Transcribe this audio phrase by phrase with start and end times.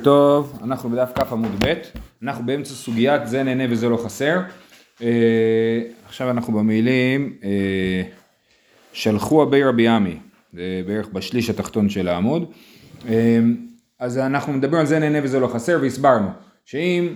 [0.00, 1.74] טוב, אנחנו בדף כ עמוד ב',
[2.22, 4.40] אנחנו באמצע סוגיית זה נהנה וזה לא חסר.
[5.02, 8.02] אה, עכשיו אנחנו במילים אה,
[8.92, 10.16] שלחו הבי רבי עמי,
[10.52, 12.50] זה בערך בשליש התחתון של העמוד.
[13.08, 13.38] אה,
[13.98, 16.28] אז אנחנו מדברים על זה נהנה וזה לא חסר והסברנו
[16.64, 17.14] שאם,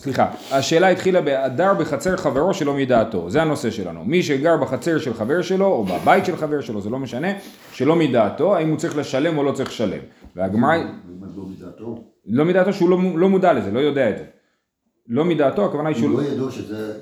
[0.00, 4.04] סליחה, השאלה התחילה בהדר בחצר חברו שלא מדעתו, זה הנושא שלנו.
[4.04, 7.28] מי שגר בחצר של חבר שלו או בבית של חבר שלו, זה לא משנה,
[7.72, 9.98] שלא מדעתו, האם הוא צריך לשלם או לא צריך לשלם.
[10.36, 10.76] והגמרא...
[10.76, 12.04] לא מדעתו?
[12.26, 14.24] לא מדעתו שהוא לא, לא מודע לזה, לא יודע את זה.
[15.08, 16.10] לא מדעתו, הכוונה היא שהוא...
[16.10, 16.92] הוא לא ידעו שזה...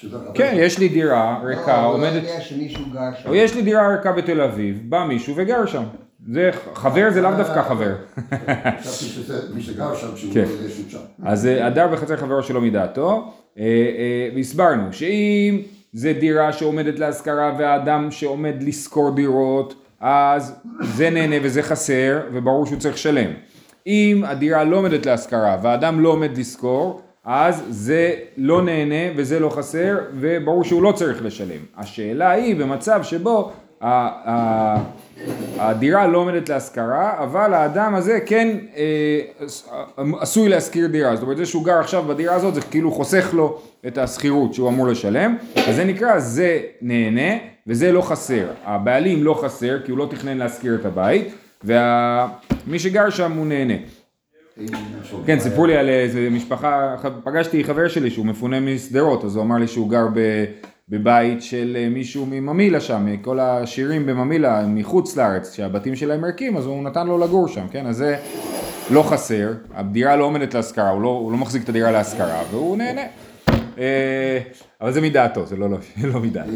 [0.00, 2.22] חבר כן, יש לי דירה ריקה, לא, לא עומדת...
[3.26, 5.82] או יש לי דירה ריקה בתל אביב, בא מישהו וגר שם.
[6.32, 7.94] זה חבר זה לאו דווקא חבר.
[8.80, 10.40] חשבתי שזה מי שגר שם, שהוא כן.
[10.40, 10.98] לא יודע שהוא שם.
[11.22, 15.62] אז אה, הדר בחצר חברו שלא מדעתו, אה, אה, והסברנו שאם
[15.92, 22.78] זה דירה שעומדת להשכרה והאדם שעומד לשכור דירות, אז זה נהנה וזה חסר, וברור שהוא
[22.78, 23.30] צריך לשלם.
[23.86, 29.48] אם הדירה לא עומדת להשכרה והאדם לא עומד לשכור, אז זה לא נהנה וזה לא
[29.48, 31.60] חסר, וברור שהוא לא צריך לשלם.
[31.76, 33.52] השאלה היא במצב שבו
[35.58, 39.20] הדירה לא עומדת להשכרה, אבל האדם הזה כן אה,
[40.20, 43.58] עשוי להשכיר דירה, זאת אומרת זה שהוא גר עכשיו בדירה הזאת זה כאילו חוסך לו
[43.86, 45.36] את השכירות שהוא אמור לשלם,
[45.68, 50.38] אז זה נקרא זה נהנה וזה לא חסר, הבעלים לא חסר כי הוא לא תכנן
[50.38, 51.28] להשכיר את הבית,
[51.64, 53.74] ומי שגר שם הוא נהנה.
[55.26, 59.56] כן, סיפרו לי על איזה משפחה, פגשתי חבר שלי שהוא מפונה משדרות, אז הוא אמר
[59.56, 60.06] לי שהוא גר
[60.88, 66.66] בבית של אה, מישהו מממילה שם, כל השירים בממילה מחוץ לארץ, שהבתים שלהם ריקים, אז
[66.66, 68.16] הוא נתן לו לגור שם, כן, אז זה
[68.90, 72.76] לא חסר, הדירה לא עומדת להשכרה, הוא לא, הוא לא מחזיק את הדירה להשכרה, והוא
[72.76, 73.02] נהנה.
[73.78, 74.38] אה,
[74.80, 75.78] אבל זה מדעתו, זה לא, לא,
[76.12, 76.50] לא מדעתו.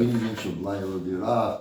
[1.24, 1.56] אה,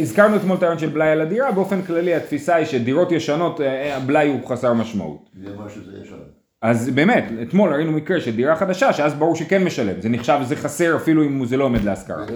[0.00, 3.96] הזכרנו אתמול את הרעיון של בלאי על הדירה, באופן כללי התפיסה היא שדירות ישנות, אה,
[3.96, 5.28] הבלאי הוא חסר משמעות.
[5.34, 6.14] מי אמר שזה ישן?
[6.62, 10.56] אז באמת, אתמול ראינו מקרה של דירה חדשה, שאז ברור שכן משלם, זה נחשב, זה
[10.56, 12.26] חסר אפילו אם זה לא עומד להשכרה.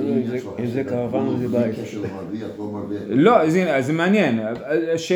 [0.44, 1.77] לו- אם זה קרוון זה בלי בית.
[3.08, 3.17] לא.
[3.17, 4.40] לא, אז הנה, אז זה מעניין,
[4.96, 5.12] ש...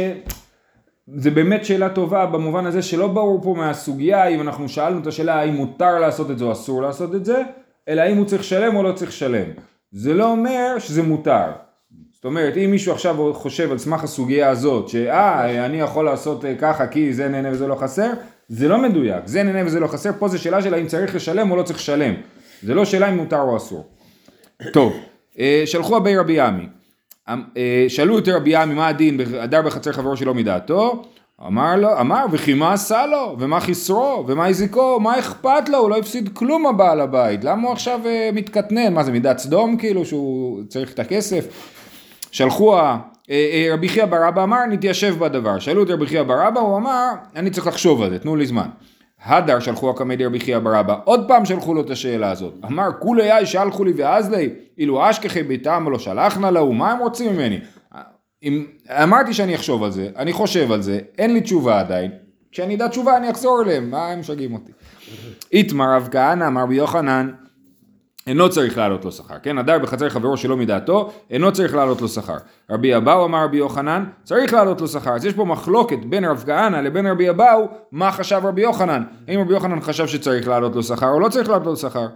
[1.17, 5.35] זה באמת שאלה טובה במובן הזה שלא ברור פה מהסוגיה אם אנחנו שאלנו את השאלה
[5.35, 7.43] האם מותר לעשות את זה או אסור לעשות את זה,
[7.89, 9.45] אלא האם הוא צריך לשלם או לא צריך לשלם.
[9.93, 11.43] זה לא אומר שזה מותר.
[12.27, 16.87] אומרת, אם מישהו עכשיו חושב על סמך הסוגיה הזאת, שאה, אני יכול לעשות אה, ככה
[16.87, 18.11] כי זה נהנה וזה לא חסר,
[18.49, 19.23] זה לא מדויק.
[19.25, 21.79] זה נהנה וזה לא חסר, פה זה שאלה של האם צריך לשלם או לא צריך
[21.79, 22.15] לשלם.
[22.63, 23.87] זה לא שאלה אם מותר או אסור.
[24.73, 24.97] טוב,
[25.39, 26.67] אה, שלחו הבי רבי עמי.
[27.33, 31.03] אמ- אה, שאלו את רבי עמי מה הדין הדר בחצר חברו שלא מדעתו,
[31.47, 35.91] אמר לו, אמר וכי מה עשה לו, ומה חסרו, ומה הזיקו, מה אכפת לו, הוא
[35.91, 38.01] לא הפסיד כלום הבעל הבית, למה הוא עכשיו
[38.33, 41.47] מתקטנן, מה זה מידת סדום כאילו שהוא צריך את הכסף?
[42.37, 42.99] שלחו ה...
[43.31, 46.61] אה, אה, רבי חייא בר אבא אמר נתיישב בדבר, שאלו את רבי חייא בר אבא,
[46.61, 48.69] הוא אמר אני צריך לחשוב על זה, תנו לי זמן.
[49.25, 52.89] הדר שלחו הקמא דרבי חייא בר אבא, עוד פעם שלחו לו את השאלה הזאת, אמר
[52.99, 57.33] כולי אי שלחו לי ואז לי, אילו אשכחי ביתם ולא שלחנה להו, מה הם רוצים
[57.33, 57.61] ממני?
[58.43, 62.11] אם, אמרתי שאני אחשוב על זה, אני חושב על זה, אין לי תשובה עדיין,
[62.53, 64.73] כשאני אדע תשובה אני אחזור אליהם, מה הם משגעים אותי?
[65.53, 67.31] איתמר רב כהנא אמר רבי יוחנן
[68.27, 69.59] אינו צריך להעלות לו שכר, כן?
[69.59, 72.37] הדר בחצר חברו שלא מדעתו, אינו צריך להעלות לו שכר.
[72.71, 75.15] רבי אבאו אמר רבי יוחנן, צריך להעלות לו שכר.
[75.15, 79.03] אז יש פה מחלוקת בין רב כהנא לבין רבי אבאו, מה חשב רבי יוחנן?
[79.29, 82.07] האם רבי יוחנן חשב שצריך להעלות לו שכר או לא צריך להעלות לו שכר?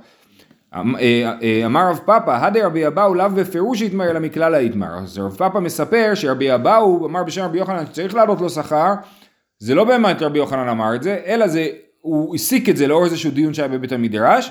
[0.81, 4.99] אמ- אה, אה, אמר רב פאפא, הדי רבי אבאו לאו בפירוש יתמר אלא מכלל היתמר.
[5.03, 8.93] אז רב פאפא מספר שרבי אבאו אמר בשם רבי יוחנן שצריך להעלות לו שכר,
[9.59, 11.67] זה לא באמת רבי יוחנן אמר את זה, אלא זה,
[12.01, 14.51] הוא הסיק את זה לאור איזשהו דיון שהיה בבית המדרש,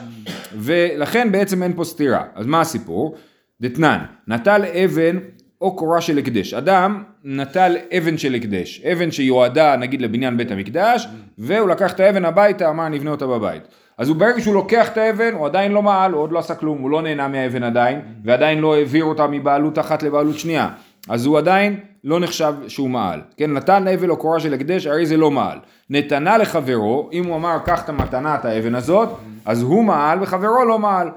[0.55, 2.23] ולכן בעצם אין פה סתירה.
[2.35, 3.15] אז מה הסיפור?
[3.61, 5.17] דתנן, נטל אבן
[5.61, 6.53] או קורה של הקדש.
[6.53, 12.25] אדם נטל אבן של הקדש, אבן שיועדה נגיד לבניין בית המקדש, והוא לקח את האבן
[12.25, 13.63] הביתה, אמר נבנה אותה בבית.
[13.97, 16.55] אז הוא ברגע שהוא לוקח את האבן, הוא עדיין לא מעל, הוא עוד לא עשה
[16.55, 20.69] כלום, הוא לא נהנה מהאבן עדיין, ועדיין לא העביר אותה מבעלות אחת לבעלות שנייה.
[21.09, 23.21] אז הוא עדיין לא נחשב שהוא מעל.
[23.37, 25.57] כן, נתן אבל או קורה של הקדש, הרי זה לא מעל.
[25.89, 29.09] נתנה לחברו, אם הוא אמר קח את המתנה, את האבן הזאת,
[29.45, 31.09] אז הוא מעל וחברו לא מעל.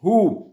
[0.00, 0.52] הוא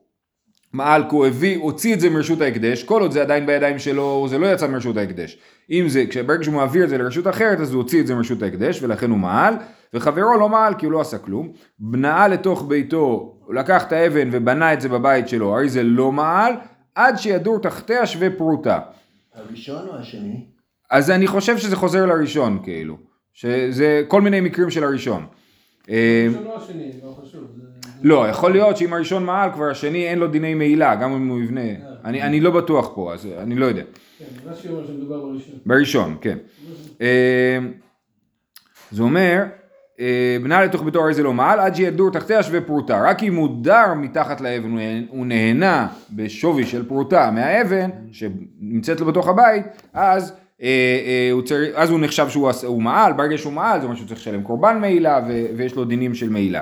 [0.73, 4.25] מעל כי הוא הביא, הוציא את זה מרשות ההקדש, כל עוד זה עדיין בידיים שלו,
[4.29, 5.37] זה לא יצא מרשות ההקדש.
[5.71, 8.41] אם זה, ברגע שהוא מעביר את זה לרשות אחרת, אז הוא הוציא את זה מרשות
[8.41, 9.53] ההקדש, ולכן הוא מעל,
[9.93, 11.51] וחברו לא מעל כי הוא לא עשה כלום.
[11.79, 16.11] בנאה לתוך ביתו, הוא לקח את האבן ובנה את זה בבית שלו, הרי זה לא
[16.11, 16.53] מעל,
[16.95, 18.79] עד שידור תחתיה שווה פרוטה.
[19.33, 20.45] הראשון או השני?
[20.91, 22.97] אז אני חושב שזה חוזר לראשון, כאילו.
[23.33, 25.25] שזה כל מיני מקרים של הראשון.
[25.89, 27.43] אה, לא השני, לא חשוב.
[28.03, 31.41] לא, יכול להיות שאם הראשון מעל, כבר השני אין לו דיני מעילה, גם אם הוא
[31.41, 31.61] יבנה.
[32.05, 33.83] אני, אני לא בטוח פה, אז אני לא יודע.
[34.19, 35.55] כן, רש"י אומר שמדובר בראשון.
[35.65, 36.37] בראשון, כן.
[37.01, 37.57] אה,
[38.91, 39.43] זה אומר,
[40.43, 43.01] בנה לתוך ביתו הרי זה לא מעל, עד שיהיה דור תחתיה שווה פרוטה.
[43.01, 44.77] רק אם הוא דר מתחת לאבן,
[45.09, 50.44] הוא נהנה- בשווי של פרוטה מהאבן, שנמצאת לו בתוך הבית, אז, אה, אה,
[51.31, 54.43] הוא, צריך, אז הוא נחשב שהוא מעל, ברגע שהוא מעל, זה אומר שהוא צריך לשלם
[54.43, 56.61] קורבן מעילה, ו, ויש לו דינים של מעילה.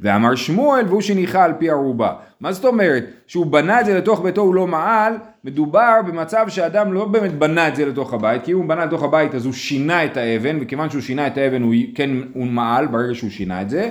[0.00, 2.12] ואמר שמואל, והוא שניחה על פי ערובה.
[2.40, 3.04] מה זאת אומרת?
[3.26, 5.14] שהוא בנה את זה לתוך ביתו, הוא לא מעל,
[5.44, 9.02] מדובר במצב שאדם לא באמת בנה את זה לתוך הבית, כי אם הוא בנה לתוך
[9.02, 12.86] הבית אז הוא שינה את האבן, וכיוון שהוא שינה את האבן הוא כן, הוא מעל
[12.86, 13.90] ברגע שהוא שינה את זה,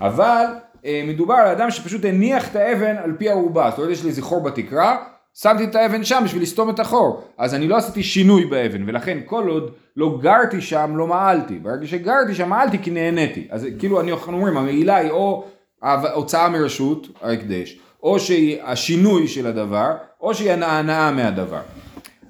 [0.00, 0.44] אבל
[0.84, 4.22] אה, מדובר על אדם שפשוט הניח את האבן על פי ערובה, זאת אומרת יש לי
[4.22, 4.96] חור בתקרה,
[5.42, 9.18] שמתי את האבן שם בשביל לסתום את החור, אז אני לא עשיתי שינוי באבן, ולכן
[9.26, 14.00] כל עוד לא גרתי שם לא מעלתי, ברגע שגרתי שם מעלתי כי נהניתי, אז כאילו
[14.00, 15.44] אנחנו אומרים המעילה היא או
[15.82, 21.60] ההוצאה מרשות ההקדש, או שהיא השינוי של הדבר, או שהיא הנאה מהדבר.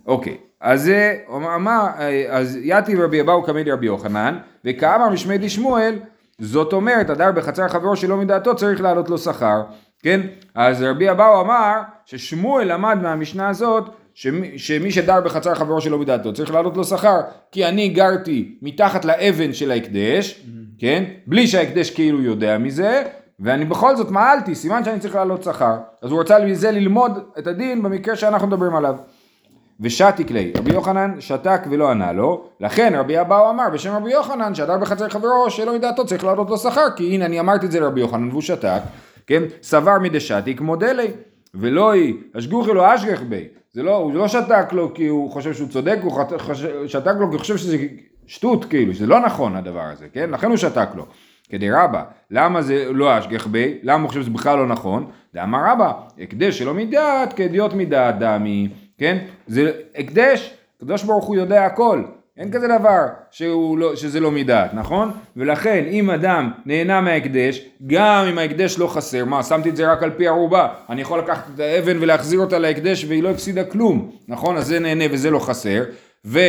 [0.06, 1.87] אוקיי, אז זה, אמר,
[2.28, 5.99] אז יתיב רבי אבאו קמא רבי יוחנן, וכאמר משמי דשמואל,
[6.38, 9.62] זאת אומרת, הדר בחצר חברו שלא מדעתו צריך להעלות לו שכר,
[10.02, 10.20] כן?
[10.54, 11.74] אז רבי אבאו אמר
[12.04, 13.84] ששמואל למד מהמשנה הזאת
[14.14, 17.20] שמי, שמי שדר בחצר חברו שלא מדעתו צריך להעלות לו שכר,
[17.52, 20.44] כי אני גרתי מתחת לאבן של ההקדש,
[20.78, 21.04] כן?
[21.26, 23.02] בלי שההקדש כאילו יודע מזה,
[23.40, 25.76] ואני בכל זאת מעלתי, סימן שאני צריך להעלות שכר.
[26.02, 28.96] אז הוא רצה מזה ללמוד את הדין במקרה שאנחנו מדברים עליו.
[29.80, 34.54] ושתיק לי, רבי יוחנן שתק ולא ענה לו, לכן רבי אבאו אמר בשם רבי יוחנן
[34.54, 37.80] שהדר בחצר חברו שלא מדעתו צריך להעלות לו שכר, כי הנה אני אמרתי את זה
[37.80, 38.80] לרבי יוחנן והוא שתק,
[39.28, 41.08] כן, סבר מדשתיק מודה לי,
[41.54, 45.54] ולא היא, אשגוכי לו אשגך בי, זה לא, הוא לא שתק לו כי הוא חושב
[45.54, 46.12] שהוא צודק, הוא
[46.86, 47.86] שתק לו כי הוא חושב שזה
[48.26, 51.06] שטות כאילו, שזה לא נכון הדבר הזה, כן, לכן הוא שתק לו.
[51.48, 53.78] כדי רבא, למה זה לא אשגח בי?
[53.82, 55.10] למה הוא חושב שזה בכלל לא נכון?
[55.34, 59.19] דאמר רבא, הקדש שלא מדעת כאדיוט מדעת דמי, כן?
[59.46, 62.02] זה הקדש, הקדוש ברוך הוא יודע הכל,
[62.38, 65.12] אין כזה דבר שהוא לא, שזה לא מדעת, נכון?
[65.37, 70.02] ולכן אם אדם נהנה מההקדש, גם אם ההקדש לא חסר, מה, שמתי את זה רק
[70.02, 74.11] על פי ערובה, אני יכול לקחת את האבן ולהחזיר אותה להקדש והיא לא הפסידה כלום,
[74.29, 74.56] נכון?
[74.56, 75.85] אז זה נהנה וזה לא חסר,
[76.26, 76.40] ו...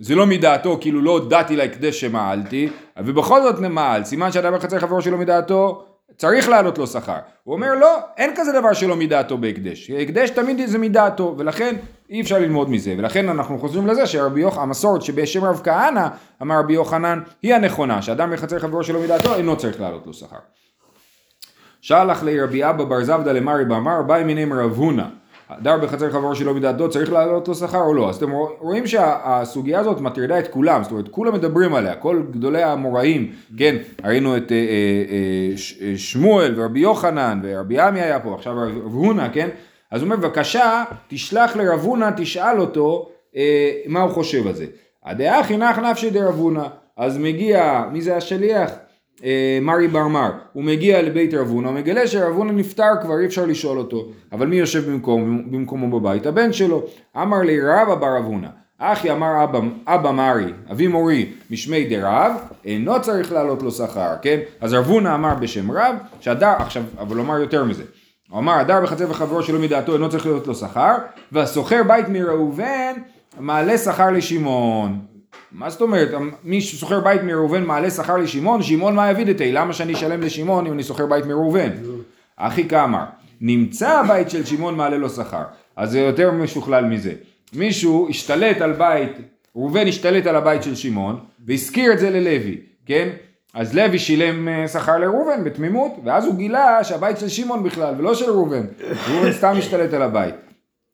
[0.00, 5.02] זה לא מדעתו, כאילו לא הודעתי להקדש שמעלתי, ובכל זאת נמעל, סימן שאדם בחצר חברו
[5.02, 5.84] שלא מדעתו,
[6.18, 7.18] צריך להעלות לו שכר.
[7.44, 9.90] הוא אומר לא, אין כזה דבר שלא מדעתו בהקדש.
[9.90, 11.76] הקדש תמיד זה מדעתו, ולכן
[12.10, 12.94] אי אפשר ללמוד מזה.
[12.98, 16.08] ולכן אנחנו חוזרים לזה שרבי יוחנן, המסורת שבשם רב כהנא,
[16.42, 20.36] אמר רבי יוחנן, היא הנכונה, שאדם בחצר חברו שלא מדעתו, אינו צריך להעלות לו שכר.
[21.80, 25.04] שלח לי רבי אבא בר זבדא למרי באמר, באי מיני רב הונא.
[25.48, 28.08] הדר בחצר חברו שלא מדעתו צריך להעלות לו שכר או לא?
[28.08, 32.62] אז אתם רואים שהסוגיה הזאת מטרידה את כולם, זאת אומרת כולם מדברים עליה, כל גדולי
[32.62, 34.62] האמוראים, כן, ראינו את אה, אה,
[35.10, 39.48] אה, ש- אה, שמואל ורבי יוחנן ורבי עמי היה פה, עכשיו רב הונא, כן?
[39.90, 44.66] אז הוא אומר בבקשה תשלח לרב הונא, תשאל אותו אה, מה הוא חושב על זה.
[45.04, 46.64] הדעה חינך נפשי דרב הונא,
[46.96, 48.70] אז מגיע, מי זה השליח?
[49.24, 53.26] אה, מרי בר מר, הוא מגיע לבית רב הונא, מגלה שרב הונא נפטר כבר, אי
[53.26, 56.26] אפשר לשאול אותו, אבל מי יושב במקום, במקומו בבית?
[56.26, 56.82] הבן שלו.
[57.16, 58.48] אמר לי רבא בר רב הונא,
[58.78, 62.32] אחי אמר אבא, אבא מרי, אבי מורי, משמי דרב,
[62.64, 64.38] אינו צריך להעלות לו שכר, כן?
[64.60, 67.82] אז רב הונא אמר בשם רב, שהדר, עכשיו, אבל הוא אמר יותר מזה.
[68.30, 70.94] הוא אמר, הדר בחצר וחברו שלא מדעתו אינו צריך להיות לו שכר,
[71.32, 72.92] והשוכר בית מראובן
[73.38, 74.98] מעלה שכר לשמעון.
[75.52, 76.08] מה זאת אומרת,
[76.44, 80.66] מי ששוכר בית מראובן מעלה שכר לשמעון, שמעון מה יביא דתי, למה שאני אשלם לשמעון
[80.66, 81.70] אם אני שוכר בית מראובן?
[82.36, 83.04] אחי כאמר,
[83.40, 85.42] נמצא הבית של שמעון מעלה לו שכר,
[85.76, 87.12] אז זה יותר משוכלל מזה.
[87.52, 89.12] מישהו השתלט על בית,
[89.56, 92.56] ראובן השתלט על הבית של שמעון, והשכיר את זה ללוי,
[92.86, 93.08] כן?
[93.54, 98.14] אז לוי שילם אה, שכר לראובן בתמימות, ואז הוא גילה שהבית של שמעון בכלל, ולא
[98.14, 98.66] של ראובן.
[99.08, 100.34] ראובן סתם השתלט על הבית,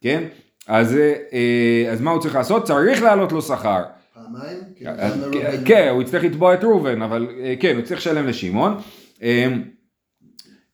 [0.02, 0.25] כן?
[0.69, 2.64] אז, אה, אה, אז מה הוא צריך לעשות?
[2.64, 3.83] צריך להעלות לו שכר.
[4.25, 4.59] פעמיים?
[4.76, 5.64] כן, אה, לראובן.
[5.64, 8.76] כן, הוא יצטרך לתבוע את ראובן, אבל אה, כן, הוא צריך לשלם לשמעון.
[9.23, 9.49] אה,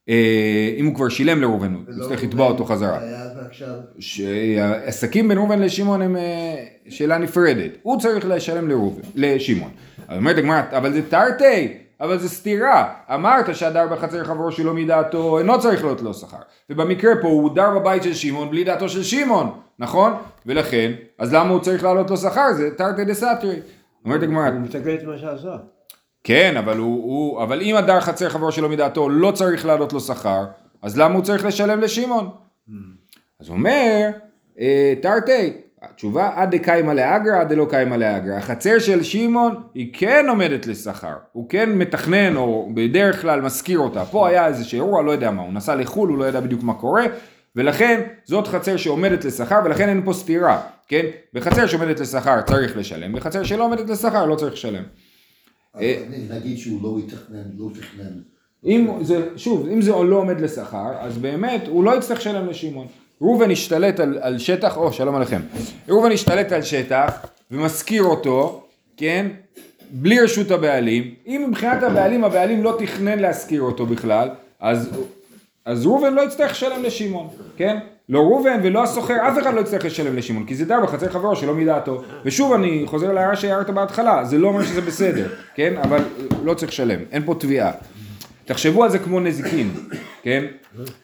[0.09, 2.99] אה, אם הוא כבר שילם לראובן, הוא יצטרך לתבוע אותו חזרה.
[3.99, 7.71] שהעסקים בין ראובן לשמעון הם אה, שאלה נפרדת.
[7.81, 8.69] הוא צריך לשלם
[9.15, 9.71] לשמעון.
[10.15, 12.93] אומרת הגמרא, אבל זה תרתי, אבל זה סתירה.
[13.13, 16.37] אמרת שהדר בחצר חברו שלא מדעתו, אינו צריך להיות לו שכר.
[16.69, 20.13] ובמקרה פה הוא דר בבית של שמעון בלי דעתו של שמעון, נכון?
[20.45, 20.91] ולכן,
[21.21, 22.53] אז למה הוא צריך לעלות לו שכר?
[22.53, 23.59] זה תרתי דסתרי.
[24.05, 25.55] אומרת הגמרא, הוא מתקן את מה שעשה.
[26.23, 29.99] כן, אבל הוא, הוא, אבל אם הדר חצר חברו שלא מדעתו לא צריך להעלות לו
[29.99, 30.45] שכר,
[30.81, 32.29] אז למה הוא צריך לשלם לשמעון?
[33.39, 34.09] אז הוא אומר,
[34.59, 38.35] אה, תרתי, התשובה עד דקיימא לאגרא עד דלא קיימא לאגרא.
[38.37, 44.05] החצר של שמעון היא כן עומדת לשכר, הוא כן מתכנן או בדרך כלל משכיר אותה.
[44.05, 46.73] פה היה איזה אירוע, לא יודע מה, הוא נסע לחו"ל, הוא לא ידע בדיוק מה
[46.73, 47.05] קורה,
[47.55, 51.05] ולכן זאת חצר שעומדת לשכר ולכן אין פה סתירה, כן?
[51.33, 54.83] בחצר שעומדת לשכר צריך לשלם, בחצר שלא עומדת לשכר לא צריך לשלם.
[55.75, 55.83] אבל
[56.29, 58.21] נגיד שהוא לא יתכנן, לא תכנן.
[58.65, 62.87] אם זה, שוב, אם זה לא עומד לשכר, אז באמת הוא לא יצטרך לשלם לשמעון.
[63.21, 65.41] ראובן השתלט על, על שטח, או שלום עליכם,
[65.89, 68.67] ראובן השתלט על שטח ומשכיר אותו,
[68.97, 69.27] כן,
[69.91, 74.29] בלי רשות הבעלים, אם מבחינת הבעלים, הבעלים לא תכנן להשכיר אותו בכלל,
[74.59, 74.89] אז,
[75.65, 77.77] אז ראובן לא יצטרך לשלם לשמעון, כן?
[78.11, 81.35] לא ראובן ולא הסוחר, אף אחד לא יצטרך לשלם לשמעון, כי זה דר בחצר חברו
[81.35, 82.01] שלא מדעתו.
[82.25, 85.73] ושוב אני חוזר להערה שהערת בהתחלה, זה לא אומר שזה בסדר, כן?
[85.77, 85.99] אבל
[86.43, 87.71] לא צריך לשלם, אין פה תביעה.
[88.45, 89.71] תחשבו על זה כמו נזיקין,
[90.23, 90.45] כן?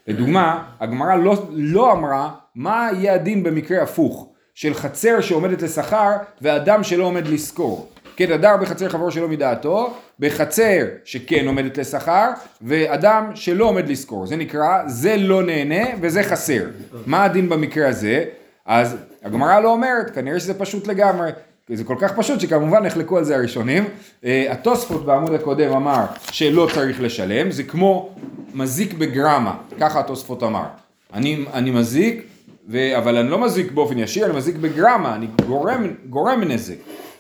[0.08, 6.12] לדוגמה, הגמרא לא, לא אמרה מה יהיה הדין במקרה הפוך, של חצר שעומדת לשכר
[6.42, 7.90] ואדם שלא עומד לשכור.
[8.18, 12.30] כן, הדר בחצר חברו שלא מדעתו, בחצר שכן עומדת לשכר,
[12.62, 14.26] ואדם שלא עומד לשכור.
[14.26, 16.64] זה נקרא, זה לא נהנה וזה חסר.
[17.06, 18.26] מה הדין במקרה הזה?
[18.66, 21.32] אז הגמרא לא אומרת, כנראה שזה פשוט לגמרי.
[21.70, 23.84] זה כל כך פשוט שכמובן נחלקו על זה הראשונים.
[24.26, 28.16] אה, התוספות בעמוד הקודם אמר שלא צריך לשלם, זה כמו
[28.54, 30.66] מזיק בגרמה, ככה התוספות אמר.
[31.14, 32.24] אני, אני מזיק,
[32.70, 32.98] ו...
[32.98, 36.76] אבל אני לא מזיק באופן ישיר, אני מזיק בגרמה, אני גורם, גורם נזק,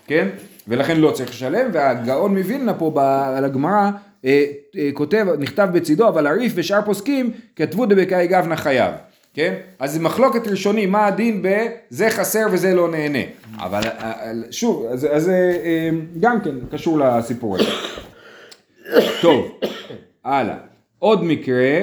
[0.08, 0.28] כן?
[0.68, 3.90] ולכן לא צריך לשלם, והגאון מווילנה פה ב- על הגמרא
[4.26, 4.46] אה,
[4.78, 8.94] אה, כותב, נכתב בצידו, אבל הריף ושאר פוסקים כתבו דבקאי גבנה חייב.
[9.34, 9.54] כן?
[9.80, 13.20] אז זה מחלוקת ראשוני, מה הדין בזה חסר וזה לא נהנה.
[13.60, 17.70] אבל אה, אה, שוב, אז זה אה, גם כן קשור לסיפור הזה.
[19.22, 19.60] טוב,
[20.26, 20.56] הלאה.
[21.00, 21.80] עוד מקרה,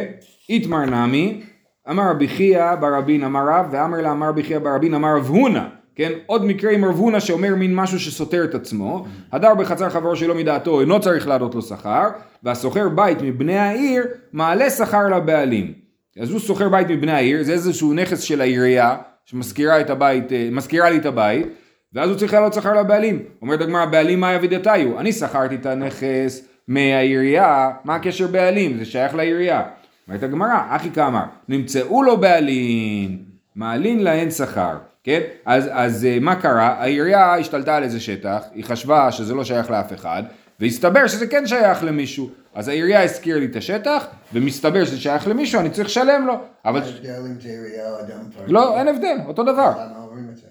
[0.49, 1.43] איתמר נמי,
[1.91, 5.65] אמר רבי חייא ברבין אמר רב, ואמר לה אמר רבי חייא ברבין אמר רב הונא.
[5.97, 10.35] כן, עוד מקרה עם רב שאומר מין משהו שסותר את עצמו, הדר בחצר חברו שלא
[10.35, 12.09] מדעתו אינו צריך לעלות לו שכר,
[12.43, 15.73] והשוכר בית מבני העיר מעלה שכר לבעלים.
[16.21, 20.49] אז הוא שוכר בית מבני העיר, זה איזשהו נכס של העירייה, שמזכירה את הבית, אה,
[20.53, 21.47] מזכירה לי את הבית,
[21.93, 23.23] ואז הוא צריך לעלות שכר לבעלים.
[23.43, 25.01] אומרת הגמרא, הבעלים מה יבידתיו?
[25.01, 28.79] אני שכרתי את הנכס מהעירייה, מה הקשר בעלים?
[28.79, 29.63] זה שייך לעירייה.
[30.09, 33.19] אומרת הגמרא, אחי כאמר, נמצאו לו בעלים,
[33.55, 34.77] מעלין להן שכר.
[35.05, 35.21] כן?
[35.45, 36.67] אז, אז אה, מה קרה?
[36.79, 40.23] העירייה השתלטה על איזה שטח, היא חשבה שזה לא שייך לאף אחד,
[40.61, 42.31] והסתבר שזה כן שייך למישהו.
[42.55, 46.35] אז העירייה הזכירה לי את השטח, ומסתבר שזה שייך למישהו, אני צריך לשלם לו.
[46.65, 48.53] אבל ההבדל אם זה עירייה או אדם פרטי?
[48.53, 49.71] לא, אין הבדל, אותו דבר.
[49.71, 50.47] למה אומרים את זה?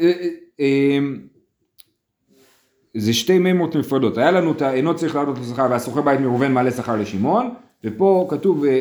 [0.00, 0.12] אה,
[0.60, 0.98] אה,
[2.96, 4.18] זה שתי מימות נפרדות.
[4.18, 7.54] היה לנו את האינו צריך לעלות לשכר והשוכר בית מראובן מעלה שכר לשמעון,
[7.84, 8.76] ופה כתוב אה, אה,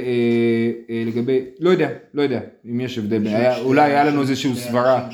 [0.89, 5.10] אה, לגבי, לא יודע, לא יודע אם יש הבדל, היה, אולי היה לנו איזושהי סברה.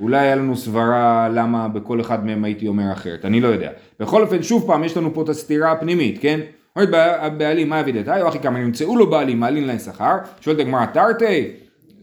[0.00, 3.70] אולי היה לנו סברה למה בכל אחד מהם הייתי אומר אחרת, אני לא יודע.
[4.00, 6.40] בכל אופן, שוב פעם, יש לנו פה את הסתירה הפנימית, כן?
[6.76, 6.88] אומרת
[7.20, 11.50] הבעלים, מה דתאי, או אחי כמה נמצאו לו בעלים, מעלין להם שכר, שואלת הגמרא תרתי,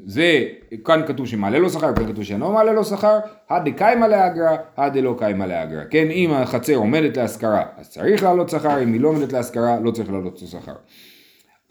[0.05, 0.43] זה,
[0.85, 3.19] כאן כתוב שמעלה לו שכר, כאן כתוב שאינו מעלה לו שכר,
[3.49, 5.81] הדקיימא לאגרא, הדלא קיימא לאגרא.
[5.89, 9.91] כן, אם החצר עומדת להשכרה, אז צריך לעלות שכר, אם היא לא עומדת להשכרה, לא
[9.91, 10.75] צריך לעלות שכר.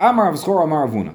[0.03, 1.11] אמר רב זכור, אמר רב הונא.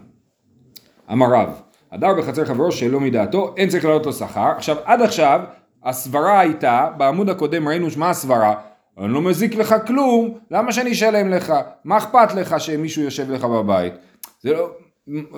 [1.11, 4.51] אמר רב, הדר בחצר חברו שלא מדעתו, אין צריך לעלות לו שכר.
[4.57, 5.41] עכשיו, עד עכשיו,
[5.83, 8.53] הסברה הייתה, בעמוד הקודם ראינו מה הסברה,
[8.97, 11.53] אני לא מזיק לך כלום, למה שאני אשלם לך?
[11.83, 13.93] מה אכפת לך שמישהו יושב לך בבית?
[14.41, 14.69] זה לא,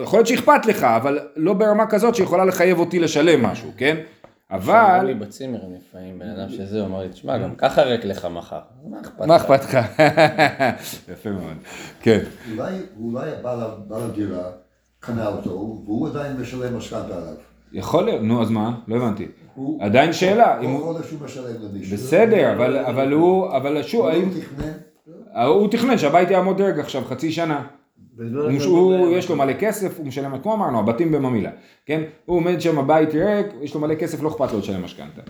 [0.03, 3.97] יכול להיות שאכפת לך, אבל לא ברמה כזאת שיכולה לחייב אותי לשלם משהו, כן?
[4.53, 5.05] אמרו אבל...
[5.05, 8.59] לי בצימרים לפעמים, בן אדם שזה, הוא אמר לי, תשמע, גם ככה ריק לך מחר.
[9.25, 9.77] מה אכפת לך?
[11.13, 11.57] יפה מאוד,
[12.01, 12.19] כן.
[13.01, 14.43] אולי, הבעל בעל הדירה
[14.99, 17.33] קנה אותו, והוא עדיין משלם משכנתה עליו.
[17.73, 18.71] יכול להיות, נו אז מה?
[18.88, 19.27] לא הבנתי.
[19.55, 20.93] הוא- עדיין שאלה, אם כל הוא...
[20.93, 21.97] חודש הוא משלם למישהו.
[21.97, 24.29] בסדר, אבל, אבל הוא, אבל שוב, הוא האם...
[24.29, 24.71] תכנן,
[25.45, 27.63] הוא תכנן שהבית יעמוד דרג עכשיו חצי שנה.
[28.19, 31.49] בזמן הוא, הוא, יש לו מלא כסף, הוא משלם, כמו אמרנו, הבתים בממילא,
[31.85, 32.01] כן?
[32.25, 35.21] הוא עומד שם בית ריק, יש לו מלא כסף, לא אכפת לו לשלם משכנתה.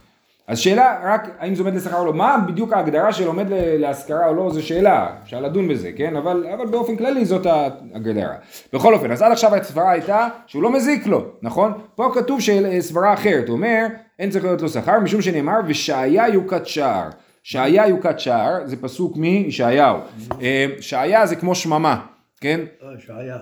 [0.48, 4.28] אז שאלה רק האם זה עומד לשכר או לא, מה בדיוק ההגדרה של עומד להשכרה
[4.28, 6.16] או לא, זו שאלה, אפשר לדון בזה, כן?
[6.16, 8.34] אבל, אבל באופן כללי זאת ההגדרה.
[8.74, 11.72] בכל אופן, אז עד עכשיו הסברה הייתה שהוא לא מזיק לו, נכון?
[11.96, 13.86] פה כתוב של- סברה אחרת, הוא אומר,
[14.20, 17.10] אין צריך להיות לו שכר, משום שנאמר, ושהיה יוקת שער.
[17.44, 19.98] שהיה יוקת שער, זה פסוק מישעיהו.
[20.42, 22.00] אה, שעיה זה כמו שממה,
[22.42, 22.60] כן?
[22.84, 23.38] אה, שהיה.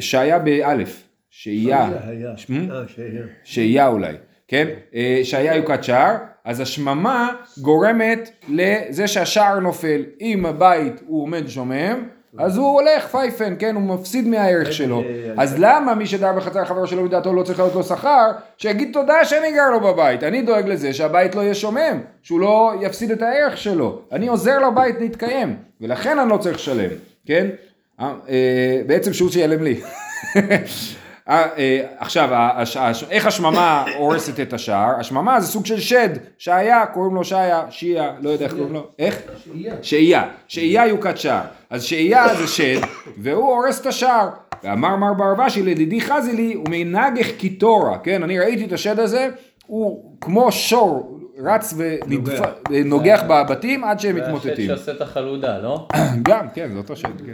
[0.00, 2.36] שהיה באלף, שהייה, היה.
[2.36, 2.70] שמ?
[2.70, 2.82] אה.
[3.44, 4.14] שהייה אולי,
[4.48, 4.68] כן?
[4.94, 7.30] אה, שהיה יוקת שער, אז השממה
[7.60, 10.02] גורמת לזה שהשער נופל.
[10.20, 13.74] אם הבית הוא עומד שומם, אז הוא הולך פייפן, כן?
[13.74, 15.02] הוא מפסיד מהערך שלו.
[15.36, 18.30] אז למה מי שדר בחצר חברו שלא מדעתו לא צריך להיות לו שכר?
[18.56, 20.22] שיגיד תודה שאני גר לו בבית.
[20.22, 24.02] אני דואג לזה שהבית לא יהיה שומם, שהוא לא יפסיד את הערך שלו.
[24.12, 26.90] אני עוזר לבית להתקיים, ולכן אני לא צריך לשלם,
[27.26, 27.46] כן?
[28.00, 29.80] אה, אה, בעצם שהוא שיעלם לי.
[31.28, 32.28] אה, עכשיו,
[33.10, 35.00] איך השממה הורסת את השער?
[35.00, 38.86] השממה זה סוג של שד, שהיה, קוראים לו שהיה, שיעה, לא יודע איך קוראים לו,
[38.98, 39.22] איך?
[39.82, 40.28] שהייה.
[40.48, 41.42] שהייה, יוקת שער.
[41.70, 42.80] אז שהייה זה שד,
[43.18, 44.28] והוא הורס את השער.
[44.64, 49.28] ואמר מר ברבשי לדידי חזילי, הוא מנגח קיטורה, כן, אני ראיתי את השד הזה,
[49.66, 51.74] הוא כמו שור, רץ
[52.70, 54.66] ונוגח בבתים עד שהם זה השד מתמוטטים.
[54.66, 55.88] שעושה את החלודה, לא?
[56.28, 57.32] גם, כן, זה אותו שד, כן.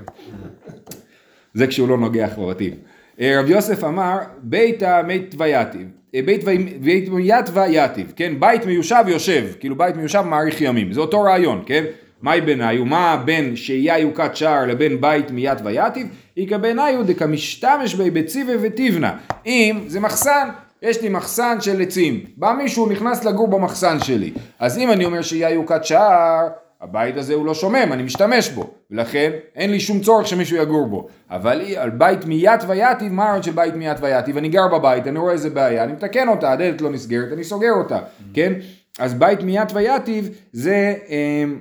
[1.55, 2.73] זה כשהוא לא נוגח בבתים.
[3.21, 8.67] אה, רב יוסף אמר, בית המת ויתיב, אה, בית וי- בית ית ויתיב, כן, בית
[8.67, 11.85] מיושב יושב, כאילו בית מיושב מאריך ימים, זה אותו רעיון, כן?
[12.23, 16.07] מהי ביניו, מה בין שהייה יוקת שער לבין בית מיית ויתיב?
[16.37, 19.17] איכא ביניו דקמשתמש בי בציבה ותבנה.
[19.47, 20.49] אם זה מחסן,
[20.83, 25.23] יש לי מחסן של עצים, בא מישהו נכנס לגור במחסן שלי, אז אם אני אומר
[25.23, 26.49] שהייה יוקת שער,
[26.81, 30.87] הבית הזה הוא לא שומם, אני משתמש בו, ולכן אין לי שום צורך שמישהו יגור
[30.87, 31.09] בו.
[31.31, 34.37] אבל על בית מיית ויתיב, מה הרעיון של בית מיית ויתיב?
[34.37, 37.73] אני גר בבית, אני רואה איזה בעיה, אני מתקן אותה, הדלת לא נסגרת, אני סוגר
[37.73, 37.99] אותה,
[38.35, 38.53] כן?
[38.99, 40.95] אז בית מיית ויתיב זה...
[41.09, 41.59] אמ,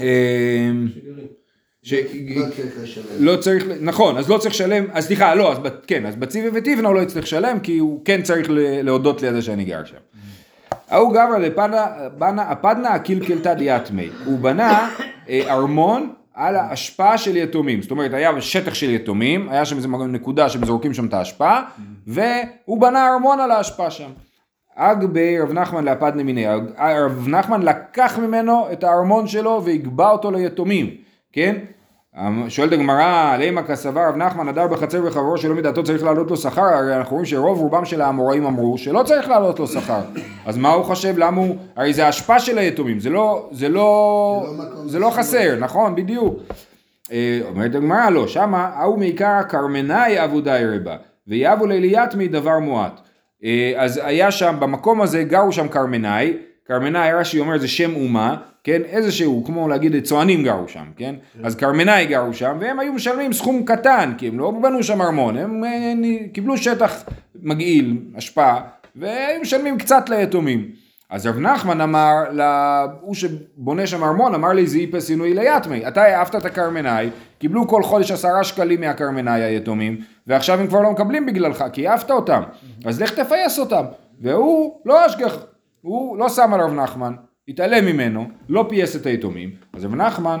[0.00, 0.86] אמ,
[1.88, 1.94] ש...
[3.18, 3.68] לא צריך לשלם.
[3.68, 6.96] לא נכון, אז לא צריך לשלם, אז סליחה, לא, אז כן, אז בציבי ותבנה הוא
[6.96, 8.46] לא יצטרך לשלם, כי הוא כן צריך
[8.82, 9.96] להודות לי על זה שאני גר שם.
[10.90, 11.86] ההוא גברא לפנה,
[12.18, 14.90] בנה, הפדנה הקלקלתא דיאטמי, הוא בנה
[15.28, 19.88] אה, ארמון על האשפה של יתומים, זאת אומרת היה שטח של יתומים, היה שם איזה
[19.88, 21.58] נקודה שהם זורקים שם את האשפה,
[22.06, 24.10] והוא בנה ארמון על האשפה שם.
[24.76, 26.46] אג ברב נחמן להפדנה מיני,
[26.78, 30.90] רב נחמן לקח ממנו את הארמון שלו והגבה אותו ליתומים,
[31.32, 31.56] כן?
[32.48, 36.62] שואלת הגמרא, לימה כסבר רב נחמן הדר בחצר וחברו שלא מדעתו צריך להעלות לו שכר,
[36.62, 40.00] הרי אנחנו רואים שרוב רובם של האמוראים אמרו שלא צריך להעלות לו שכר.
[40.46, 44.46] אז מה הוא חושב, למה הוא, הרי זה השפעה של היתומים, זה לא, זה לא,
[44.86, 46.38] זה לא לא חסר, נכון, בדיוק.
[47.12, 50.96] אה, אומרת הגמרא, לא, שמה, ההוא מעיקר קרמנאי עבודאי רבה,
[51.28, 53.00] ויבו ליליאטמי דבר מועט.
[53.44, 58.36] אה, אז היה שם, במקום הזה גרו שם קרמנאי, קרמנאי רש"י אומר זה שם אומה,
[58.68, 63.32] כן, איזשהו, כמו להגיד צוענים גרו שם, כן, אז קרמנאי גרו שם, והם היו משלמים
[63.32, 67.04] סכום קטן, כי הם לא בנו שם ארמון, הם אה, נ- קיבלו שטח
[67.42, 68.60] מגעיל, השפעה,
[68.96, 70.68] והיו משלמים קצת ליתומים.
[71.10, 76.02] אז רב נחמן אמר, להוא שבונה שם ארמון, אמר לי זה איפס עינוי ליתמי, אתה
[76.02, 81.26] העפת את הקרמנאי, קיבלו כל חודש עשרה שקלים מהקרמנאי היתומים, ועכשיו הם כבר לא מקבלים
[81.26, 82.42] בגללך, כי העפת אותם,
[82.84, 83.84] אז לך תפייס אותם.
[84.20, 85.36] והוא לא אשגח,
[85.82, 87.12] הוא לא שם על רב נחמן,
[87.48, 90.38] התעלם ממנו, לא פייס את היתומים, אז רב נחמן,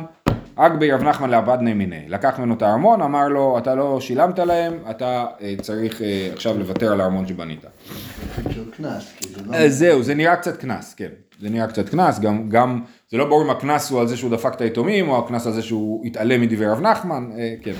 [0.56, 4.72] אגבי רב נחמן לעבדני מיני, לקח ממנו את הארמון, אמר לו, אתה לא שילמת להם,
[4.90, 7.64] אתה אה, צריך אה, עכשיו לוותר על הארמון שבנית.
[9.46, 9.56] לא...
[9.56, 11.08] אז זהו, זה נראה קצת קנס, כן.
[11.40, 14.30] זה נראה קצת קנס, גם, גם, זה לא ברור אם הקנס הוא על זה שהוא
[14.30, 17.74] דפק את היתומים, או הקנס על זה שהוא התעלם מדברי רב נחמן, אה, כן.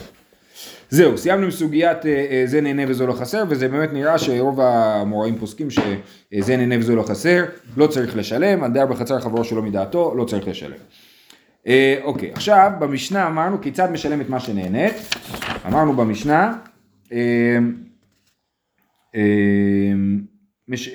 [0.90, 4.61] זהו, סיימנו עם סוגיית אה, אה, זה נהנה וזה לא חסר, וזה באמת נראה שרוב
[4.61, 7.44] המוראים פוסקים שזה נהנה וזה לא חסר,
[7.77, 10.77] לא צריך לשלם, הדייר בחצר חברו שלא מדעתו, לא צריך לשלם.
[11.66, 14.94] אה, אוקיי, עכשיו במשנה אמרנו כיצד משלם את מה שנהנית,
[15.66, 16.55] אמרנו במשנה,
[17.12, 17.59] אה,
[19.14, 19.20] אה,
[20.68, 20.88] מש...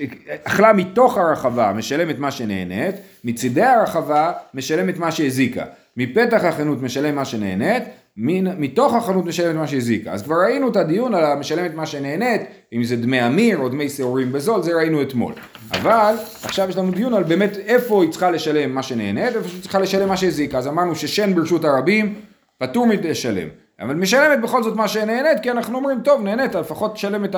[0.44, 5.66] אכלה מתוך הרחבה משלם את מה שנהנית, מצידי הרחבה משלם את מה שהזיקה,
[5.98, 7.84] מפתח החנות משלם מה שנהנית,
[8.18, 8.62] מן...
[8.62, 10.12] מתוך החנות משלם את מה שהזיקה.
[10.12, 12.42] אז כבר ראינו את הדיון על המשלם את מה שנהנית,
[12.74, 15.34] אם זה דמי אמיר או דמי שעורים בזול, זה ראינו אתמול.
[15.72, 19.62] אבל עכשיו יש לנו דיון על באמת איפה היא צריכה לשלם מה שנהנית, ואיפה היא
[19.62, 20.58] צריכה לשלם מה שהזיקה.
[20.58, 22.16] אז אמרנו ששן ברשות הרבים
[22.58, 23.48] פטור מלשלם.
[23.80, 27.36] אבל משלמת בכל זאת מה שנהנית, כי אנחנו אומרים, טוב, נהנית, לפחות תשלם את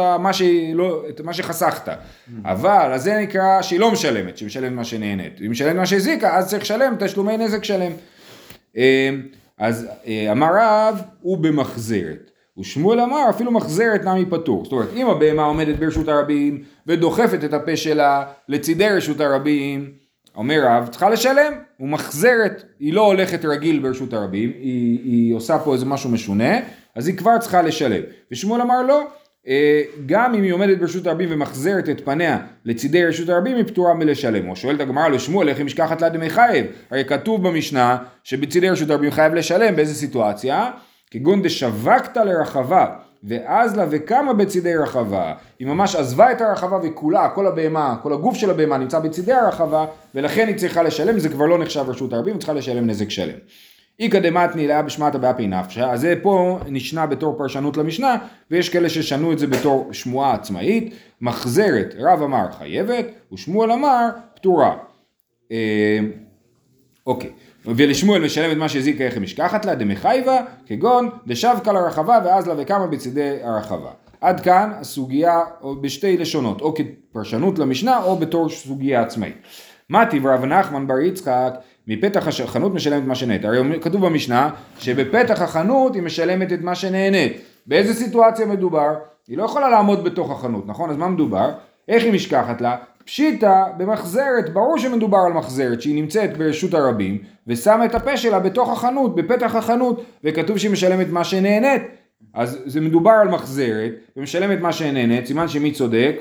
[0.74, 1.94] לא, את מה שחסכת.
[2.46, 5.42] אבל, אז זה נקרא שהיא לא משלמת, שהיא משלמת מה שנהנית.
[5.46, 7.92] אם משלמת מה שהזיקה, אז צריך לשלם תשלומי נזק שלם.
[9.58, 12.32] אז אה, אמר רב, הוא במחזרת.
[12.60, 14.64] ושמואל אמר, אפילו מחזרת נמי פטור.
[14.64, 19.92] זאת אומרת, אם הבהמה עומדת ברשות הרבים, ודוחפת את הפה שלה לצידי רשות הרבים,
[20.36, 25.60] אומר רב, צריכה לשלם, הוא מחזרת, היא לא הולכת רגיל ברשות הרבים, היא, היא עושה
[25.60, 26.60] פה איזה משהו משונה,
[26.96, 28.02] אז היא כבר צריכה לשלם.
[28.32, 29.04] ושמואל אמר לא,
[30.06, 34.50] גם אם היא עומדת ברשות הרבים ומחזרת את פניה לצידי רשות הרבים, היא פטורה מלשלם.
[34.50, 36.66] או שואלת הגמרא לשמואל, איך היא משכחת לה דמי חייב?
[36.92, 40.72] הרי כתוב במשנה שבצידי רשות הרבים חייב לשלם, באיזה סיטואציה?
[41.12, 42.86] כגון דשווקת לרחבה,
[43.24, 45.34] ואז לה וקמה בצידי רחבה.
[45.60, 49.86] היא ממש עזבה את הרחבה וכולה, כל הבהמה, כל הגוף של הבהמה נמצא בצידי הרחבה,
[50.16, 53.38] ולכן היא צריכה לשלם, זה כבר לא נחשב רשות הרבים, היא צריכה לשלם נזק שלם.
[54.00, 58.16] איכא דמתני לאה בשמטה באפי נפשא, אז זה פה נשנה בתור פרשנות למשנה,
[58.52, 64.76] ויש כאלה ששנו את זה בתור שמועה עצמאית, מחזרת, רב אמר חייבת, ושמואל אמר פטורה.
[65.52, 66.00] אה,
[67.08, 67.30] אוקיי,
[67.66, 72.88] ולשמואל משלם את מה שהזיק איך משכחת לה, דמחייבה, כגון דשבקה לרחבה ואז לה וקמה
[72.88, 73.92] בצדי הרחבה.
[74.22, 75.40] עד כאן הסוגיה
[75.82, 79.36] בשתי לשונות, או כפרשנות למשנה או בתור סוגיה עצמאית.
[79.90, 81.54] מה טיב רב נחמן בר יצחק
[81.88, 83.46] מפתח החנות משלמת מה שנהנית.
[83.46, 87.42] הרי כתוב במשנה שבפתח החנות היא משלמת את מה שנהנית.
[87.68, 88.94] באיזה סיטואציה מדובר?
[89.28, 90.90] היא לא יכולה לעמוד בתוך החנות, נכון?
[90.90, 91.52] אז מה מדובר?
[91.88, 92.76] איך היא משכחת לה?
[93.06, 97.18] פשיטא במחזרת, ברור שמדובר על מחזרת שהיא נמצאת ברשות הרבים
[97.48, 101.82] ושמה את הפה שלה בתוך החנות, בפתח החנות וכתוב שהיא משלמת מה שנהנית
[102.34, 106.16] אז זה מדובר על מחזרת ומשלמת מה שנהנית, סימן שמי צודק?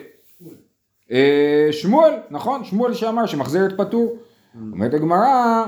[1.10, 2.64] אה, שמואל, נכון?
[2.64, 4.16] שמואל שאמר שמחזרת פטור.
[4.72, 5.64] אומרת הגמרא,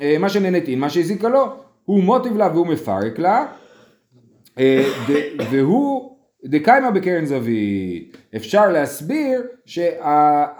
[0.00, 1.52] אה, מה שנהנית מה שהזיקה לו,
[1.84, 3.46] הוא מוטיב לה והוא מפרק לה,
[4.58, 4.84] אה,
[5.50, 8.16] והוא דקיימה בקרן זווית.
[8.36, 10.54] אפשר להסביר שהחנות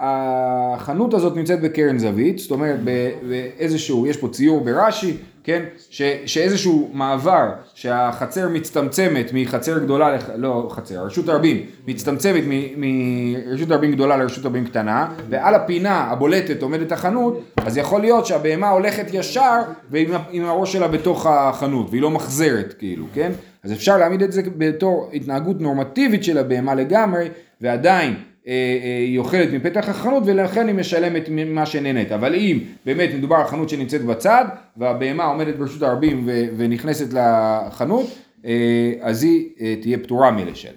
[1.15, 2.81] הזאת נמצאת בקרן זווית, זאת אומרת
[3.29, 10.69] באיזשהו, יש פה ציור ברש"י, כן, ש, שאיזשהו מעבר שהחצר מצטמצמת מחצר גדולה, לח, לא
[10.71, 12.45] חצר, רשות הרבים מצטמצמת
[12.77, 18.69] מרשות הרבים גדולה לרשות הרבים קטנה, ועל הפינה הבולטת עומדת החנות, אז יכול להיות שהבהמה
[18.69, 23.33] הולכת ישר ועם הראש שלה בתוך החנות, והיא לא מחזרת כאילו, כן?
[23.65, 27.29] אז אפשר להעמיד את זה בתור התנהגות נורמטיבית של הבהמה לגמרי,
[27.61, 32.13] ועדיין היא אוכלת מפתח החנות ולכן היא משלמת ממה שנהנית.
[32.13, 34.45] אבל אם באמת מדובר על חנות שנמצאת בצד
[34.77, 38.07] והבהמה עומדת ברשות הרבים ונכנסת לחנות,
[38.45, 40.73] אה, אז היא אה, תהיה פטורה מלשלם.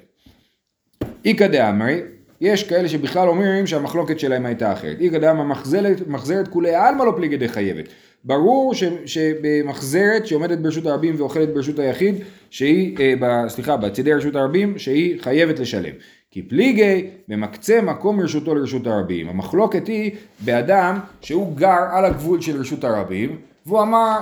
[1.25, 2.01] איכא דאמרי,
[2.41, 5.01] יש כאלה שבכלל אומרים שהמחלוקת שלהם הייתה אחרת.
[5.01, 5.45] איכא דאמרי
[6.07, 7.85] מחזרת כולי עלמא לא פליגי דחייבת.
[8.23, 12.15] ברור ש, שבמחזרת שעומדת ברשות הרבים ואוכלת ברשות היחיד,
[12.49, 15.93] שהיא, אה, ב, סליחה, בצידי רשות הרבים, שהיא חייבת לשלם.
[16.31, 19.29] כי פליגי במקצה מקום רשותו לרשות הרבים.
[19.29, 24.19] המחלוקת היא באדם שהוא גר על הגבול של רשות הרבים, והוא אמר,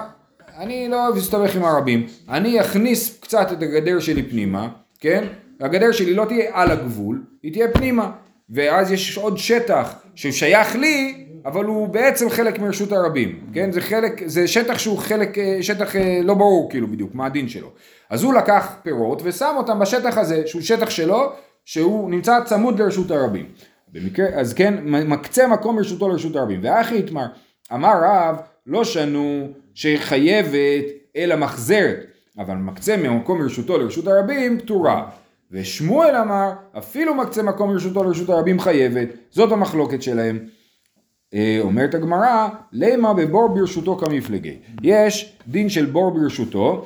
[0.57, 5.23] אני לא אוהב להסתבך עם הרבים, אני אכניס קצת את הגדר שלי פנימה, כן?
[5.61, 8.11] הגדר שלי לא תהיה על הגבול, היא תהיה פנימה.
[8.49, 13.71] ואז יש עוד שטח ששייך לי, אבל הוא בעצם חלק מרשות הרבים, כן?
[13.71, 17.47] זה חלק, זה שטח שהוא חלק, אה, שטח אה, לא ברור כאילו בדיוק, מה הדין
[17.47, 17.71] שלו.
[18.09, 21.31] אז הוא לקח פירות ושם אותם בשטח הזה, שהוא שטח שלו,
[21.65, 23.45] שהוא נמצא צמוד לרשות הרבים.
[23.93, 26.59] במקרה, אז כן, מקצה מקום רשותו לרשות הרבים.
[26.63, 27.25] ואחי יתמר,
[27.73, 28.35] אמר רב,
[28.67, 32.05] לא שנו שחייבת אלא מחזרת,
[32.37, 35.09] אבל מקצה ממקום רשותו לרשות הרבים פטורה.
[35.51, 40.39] ושמואל אמר, אפילו מקצה מקום רשותו לרשות הרבים חייבת, זאת המחלוקת שלהם.
[41.35, 44.57] אה, אומרת הגמרא, למה בבור ברשותו כמפלגי.
[44.83, 46.85] יש דין של בור ברשותו,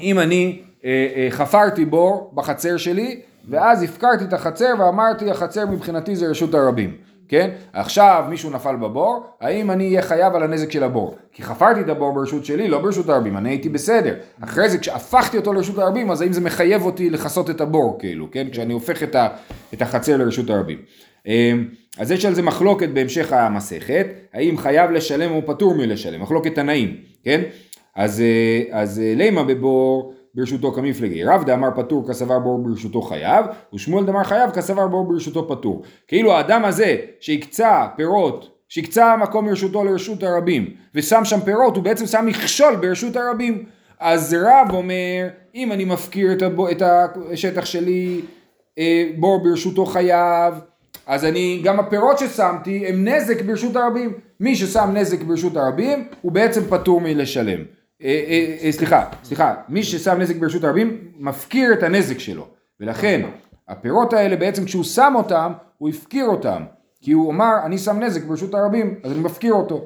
[0.00, 6.16] אם אני אה, אה, חפרתי בור בחצר שלי, ואז הפקרתי את החצר ואמרתי החצר מבחינתי
[6.16, 6.96] זה רשות הרבים,
[7.28, 7.50] כן?
[7.72, 11.16] עכשיו מישהו נפל בבור, האם אני אהיה חייב על הנזק של הבור?
[11.32, 14.14] כי חפרתי את הבור ברשות שלי, לא ברשות הרבים, אני הייתי בסדר.
[14.40, 18.30] אחרי זה כשהפכתי אותו לרשות הרבים, אז האם זה מחייב אותי לכסות את הבור, כאילו,
[18.30, 18.48] כן?
[18.50, 19.28] כשאני הופך את, ה,
[19.74, 20.78] את החצר לרשות הרבים.
[21.98, 26.96] אז יש על זה מחלוקת בהמשך המסכת, האם חייב לשלם או פטור מלשלם, מחלוקת תנאים,
[27.24, 27.40] כן?
[27.96, 33.46] אז, אה, אז אה, לימה בבור ברשותו כמפלגי, רב דאמר פטור כסבר בור ברשותו חייב,
[33.74, 35.82] ושמואל דאמר חייב כסבר בור ברשותו פטור.
[36.08, 42.06] כאילו האדם הזה שהקצה פירות, שהקצה מקום מרשותו לרשות הרבים, ושם שם פירות, הוא בעצם
[42.06, 43.64] שם מכשול ברשות הרבים.
[44.00, 46.82] אז רב אומר, אם אני מפקיר את, הבו, את
[47.32, 48.20] השטח שלי,
[48.78, 50.54] אה, בור ברשותו חייב,
[51.06, 54.12] אז אני, גם הפירות ששמתי הם נזק ברשות הרבים.
[54.40, 57.60] מי ששם נזק ברשות הרבים, הוא בעצם פטור מלשלם.
[58.02, 62.46] אה, אה, אה, סליחה, סליחה, מי ששם נזק ברשות הרבים, מפקיר את הנזק שלו.
[62.80, 63.22] ולכן,
[63.68, 66.62] הפירות האלה בעצם כשהוא שם אותם, הוא הפקיר אותם.
[67.00, 69.84] כי הוא אמר, אני שם נזק ברשות הרבים, אז אני מפקיר אותו.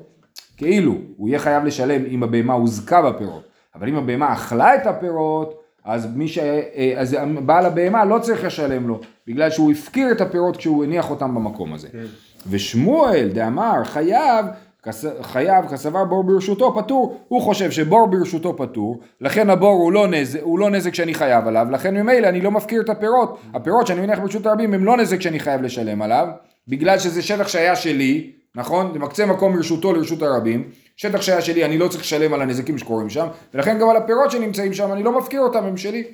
[0.57, 3.43] כאילו, הוא יהיה חייב לשלם אם הבהמה הוזקה בפירות.
[3.75, 6.39] אבל אם הבהמה אכלה את הפירות, אז, מי ש...
[6.39, 11.11] אה, אז בעל הבהמה לא צריך לשלם לו, בגלל שהוא הפקיר את הפירות כשהוא הניח
[11.11, 11.89] אותם במקום הזה.
[12.51, 14.47] ושמואל דאמר חייב,
[14.83, 15.05] כס...
[15.23, 20.41] חייב כסבר בור ברשותו פטור, הוא חושב שבור ברשותו פטור, לכן הבור הוא לא, נזק,
[20.43, 24.01] הוא לא נזק שאני חייב עליו, לכן ממילא אני לא מפקיר את הפירות, הפירות שאני
[24.01, 26.29] מניח ברשות הרבים הם לא נזק שאני חייב לשלם עליו,
[26.69, 28.91] בגלל שזה שטח שהיה שלי, נכון?
[28.93, 30.65] זה מקצה מקום מרשותו לרשות הרבים,
[30.97, 34.31] שטח שהיה שלי אני לא צריך לשלם על הנזקים שקורים שם, ולכן גם על הפירות
[34.31, 36.05] שנמצאים שם אני לא מפקיר אותם, הם שלי.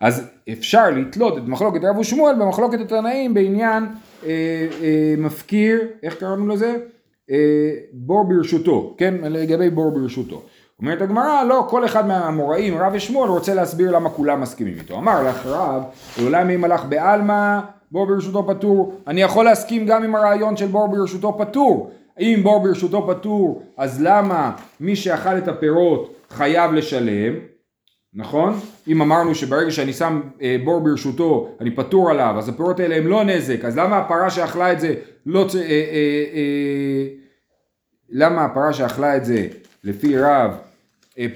[0.00, 3.86] אז אפשר לתלות את מחלוקת רב ושמואל במחלוקת התנאים בעניין
[4.26, 4.30] אה,
[4.82, 6.76] אה, מפקיר, איך קראנו לזה?
[7.30, 7.36] אה,
[7.92, 9.14] בור ברשותו, כן?
[9.22, 10.42] לגבי בור ברשותו.
[10.78, 14.94] אומרת הגמרא, לא, כל אחד מהאמוראים, רב ושמואל, רוצה להסביר למה כולם מסכימים איתו.
[14.94, 15.82] אמר לך רב,
[16.22, 17.60] אולי מי מלאך בעלמא,
[17.90, 18.94] בור ברשותו פטור.
[19.06, 21.90] אני יכול להסכים גם עם הרעיון של בור ברשותו פטור.
[22.20, 27.34] אם בור ברשותו פטור, אז למה מי שאכל את הפירות חייב לשלם?
[28.14, 28.54] נכון?
[28.88, 33.06] אם אמרנו שברגע שאני שם אה, בור ברשותו, אני פטור עליו, אז הפירות האלה הם
[33.06, 34.94] לא נזק, אז למה הפרה שאכלה את זה
[35.26, 35.46] לא...
[35.48, 35.54] צ...
[35.54, 37.06] אה, אה,
[38.10, 39.46] למה הפרה שאכלה את זה
[39.84, 40.50] לפי רב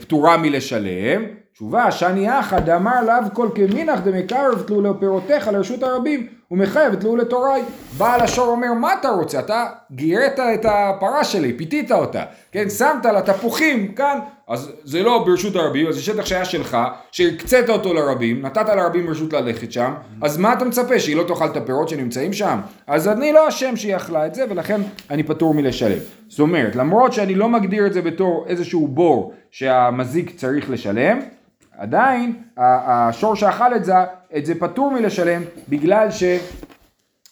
[0.01, 1.25] פטורה מלשלם?
[1.53, 7.63] תשובה, שאני אחא דאמר לאו כל כמינך דמקרב תלו לפירותיך לרשות הרבים ומחייב תלו לתוראי.
[7.99, 9.39] בעל השור אומר מה אתה רוצה?
[9.39, 12.69] אתה גירית את הפרה שלי, פיתית אותה, כן?
[12.69, 16.77] שמת לה תפוחים כאן, אז זה לא ברשות הרבים, אז זה שטח שהיה שלך,
[17.13, 21.47] שהקצית אותו לרבים, נתת לרבים רשות ללכת שם, אז מה אתה מצפה, שהיא לא תאכל
[21.47, 22.61] את הפירות שנמצאים שם?
[22.87, 24.81] אז אני לא אשם שהיא אכלה את זה, ולכן
[25.11, 25.99] אני פטור מלשלם.
[26.29, 31.21] זאת אומרת, למרות שאני לא מגדיר את זה בתור איזשהו בור שהמזיק צריך לשלם,
[31.79, 33.93] עדיין השור שאכל את זה,
[34.37, 36.09] את זה פטור מלשלם בגלל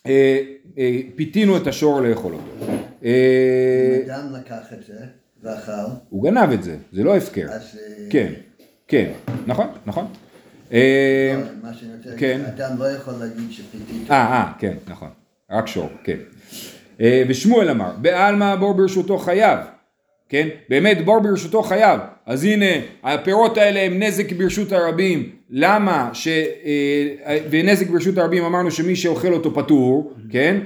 [0.05, 2.73] שפיתינו את השור לאכול אותו.
[3.05, 4.99] אה, אדם לקח את זה
[5.43, 5.73] ואכל,
[6.11, 7.47] הוא גנב את זה, זה לא הפקר.
[7.51, 7.79] אז...
[7.89, 8.33] אה, כן,
[8.89, 9.13] כן,
[9.47, 10.07] נכון, נכון.
[10.73, 12.41] אה, לא, מה שאני רוצה כן.
[12.43, 14.11] להגיד, אדם לא יכול להגיד שפיתית.
[14.11, 15.11] אה, אה, כן, נכון,
[15.51, 16.19] רק שור, כן.
[17.01, 19.59] אה, ושמואל אמר, בעלמא הבור ברשותו חייב,
[20.29, 20.49] כן?
[20.69, 22.01] באמת בור ברשותו חייב.
[22.27, 22.67] אז הנה,
[23.05, 25.31] הפירות האלה הם נזק ברשות הרבים.
[25.51, 26.11] למה?
[26.13, 26.29] ש...
[26.29, 30.57] אה, ונזק ברשות הרבים אמרנו שמי שאוכל אותו פטור, כן?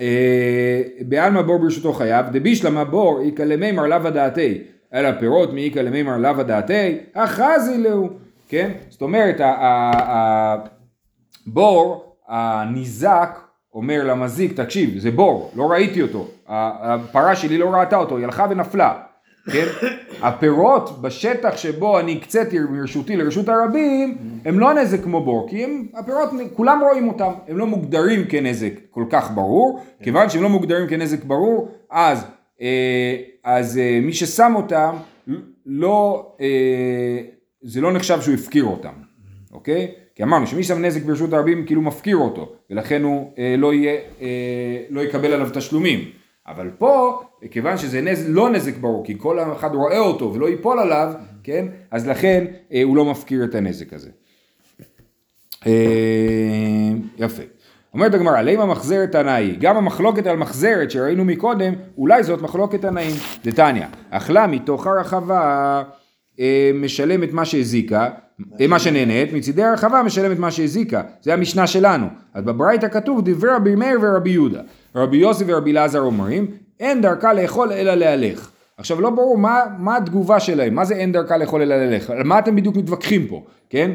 [0.00, 4.58] אה, בעלמא בור ברשותו חייב, דבישלמה בור איכא למימר לאו דעתי,
[4.94, 8.08] אלא פירות מאיכא למימר לאו דעתי, אחזי להו,
[8.48, 8.70] כן?
[8.88, 9.40] זאת אומרת,
[11.46, 13.38] הבור, הניזק,
[13.74, 18.46] אומר למזיק, תקשיב, זה בור, לא ראיתי אותו, הפרה שלי לא ראתה אותו, היא הלכה
[18.50, 18.94] ונפלה,
[19.52, 19.66] כן?
[20.22, 25.86] הפירות בשטח שבו אני הקציתי מרשותי לרשות הרבים, הם לא נזק כמו בור, כי הם,
[25.94, 30.88] הפירות, כולם רואים אותם, הם לא מוגדרים כנזק כל כך ברור, כיוון שהם לא מוגדרים
[30.88, 32.26] כנזק ברור, אז,
[32.60, 34.94] אה, אז אה, מי ששם אותם,
[35.66, 37.20] לא, אה,
[37.62, 38.92] זה לא נחשב שהוא הפקיר אותם,
[39.52, 40.03] אוקיי?
[40.14, 44.00] כי אמרנו שמי שם נזק ברשות הרבים כאילו מפקיר אותו, ולכן הוא אה, לא, יהיה,
[44.20, 46.10] אה, לא יקבל עליו תשלומים.
[46.46, 50.78] אבל פה, כיוון שזה נזק, לא נזק ברור, כי כל אחד רואה אותו ולא ייפול
[50.78, 51.66] עליו, כן?
[51.90, 54.10] אז לכן אה, הוא לא מפקיר את הנזק הזה.
[55.66, 55.72] אה,
[57.18, 57.42] יפה.
[57.94, 63.16] אומרת הגמרא, לימה מחזרת תנאי, גם המחלוקת על מחזרת שראינו מקודם, אולי זאת מחלוקת תנאים.
[63.44, 65.82] דתניא, אכלה מתוך הרחבה
[66.40, 68.08] אה, משלמת מה שהזיקה,
[68.60, 72.06] אה, מה שנהנית, מצידי הרחבה משלמת מה שהזיקה, זה המשנה שלנו.
[72.34, 74.60] אז בברייתא כתוב דברי רבי מאיר ורבי יהודה.
[74.94, 76.46] רבי יוסי ורבי אלעזר אומרים,
[76.80, 78.50] אין דרכה לאכול אלא להלך.
[78.76, 82.24] עכשיו לא ברור מה, מה התגובה שלהם, מה זה אין דרכה לאכול אלא להלך, על
[82.24, 83.90] מה אתם בדיוק מתווכחים פה, כן?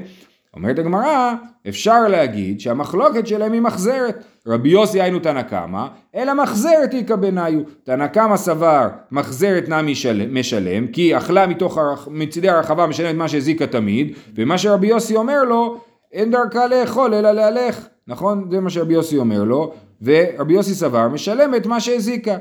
[0.59, 1.33] אומרת הגמרא,
[1.69, 4.23] אפשר להגיד שהמחלוקת שלהם היא מחזרת.
[4.47, 7.59] רבי יוסי היינו תנא קמא, אלא מחזרת איכא בניו.
[7.83, 13.27] תנא קמא סבר מחזרת נע משלם, משלם, כי אכלה מתוך הרח, מצידי הרחבה משלמת מה
[13.27, 15.77] שהזיקה תמיד, ומה שרבי יוסי אומר לו,
[16.11, 17.87] אין דרכה לאכול אלא להלך.
[18.07, 18.47] נכון?
[18.51, 22.37] זה מה שרבי יוסי אומר לו, ורבי יוסי סבר משלמת מה שהזיקה.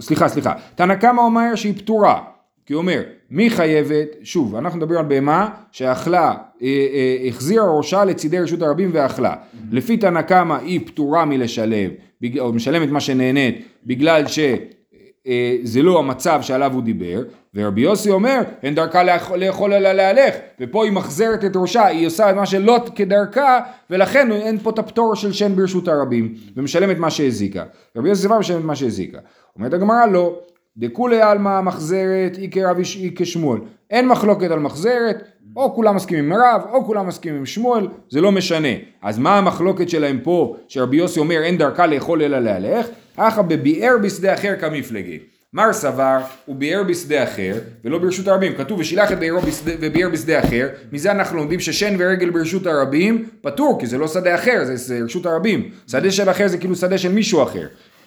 [0.00, 0.52] סליחה, סליחה.
[0.74, 2.18] תנא קמא אומר שהיא פטורה.
[2.66, 8.04] כי הוא אומר, מי חייבת, שוב, אנחנו מדברים על בהמה שאכלה, אה, אה, החזירה ראשה
[8.04, 9.34] לצידי רשות הרבים ואכלה.
[9.70, 11.90] לפי תנא קמא היא פטורה מלשלם,
[12.20, 17.22] בג- או משלמת מה שנהנית, בגלל שזה לא המצב שעליו הוא דיבר,
[17.54, 22.06] ורבי יוסי אומר, אין דרכה לאכול, לאכול אלא להלך, ופה היא מחזרת את ראשה, היא
[22.06, 26.98] עושה את מה שלא כדרכה, ולכן אין פה את הפטור של שן ברשות הרבים, ומשלמת
[26.98, 27.64] מה שהזיקה.
[27.96, 29.18] רבי יוסי סבר משלמת מה שהזיקה.
[29.56, 30.38] אומרת הגמרא לא,
[30.76, 33.60] דכולי עלמא מחזרת אי כרב אי כשמואל.
[33.90, 35.24] אין מחלוקת על מחזרת,
[35.56, 38.68] או כולם מסכימים עם רב, או כולם מסכימים עם שמואל, זה לא משנה.
[39.02, 42.86] אז מה המחלוקת שלהם פה, שרבי יוסי אומר אין דרכה לאכול אלא להלך?
[43.16, 45.18] אחא בביאר בשדה אחר כמפלגי.
[45.54, 47.54] מר סבר, הוא ביאר בשדה אחר,
[47.84, 48.54] ולא ברשות הרבים.
[48.54, 53.80] כתוב ושילח את ביארו וביאר בשדה אחר, מזה אנחנו לומדים ששן ורגל ברשות הרבים פטור,
[53.80, 55.70] כי זה לא שדה אחר, זה רשות הרבים.
[55.86, 57.66] שדה של אחר זה כאילו שדה של מישהו אחר.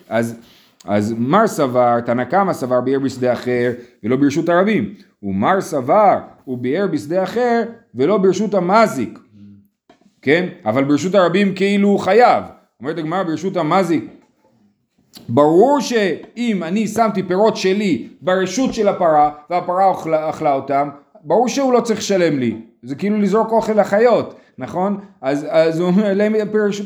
[0.10, 0.36] אז
[0.86, 3.72] אז מר סבר, תנא קמא סבר ביאר בשדה אחר
[4.04, 4.94] ולא ברשות הרבים.
[5.24, 7.64] ומר סבר הוא ביאר בשדה אחר
[7.96, 9.20] ולא ברשות המזיק.
[10.22, 10.48] כן?
[10.66, 12.44] אבל ברשות הרבים כאילו הוא חייב.
[12.80, 14.06] אומרת הגמרא ברשות המזיק.
[15.30, 19.92] ברור שאם אני שמתי פירות שלי ברשות של הפרה והפרה
[20.30, 20.90] אכלה אותם,
[21.24, 22.62] ברור שהוא לא צריך לשלם לי.
[22.86, 24.98] זה כאילו לזרוק אוכל לחיות, נכון?
[25.22, 26.36] אז, אז הוא אומר להם